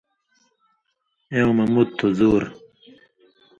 [1.33, 2.43] ایوں مہ مُت تُھو زُور